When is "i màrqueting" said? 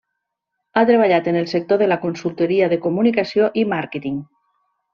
3.61-4.21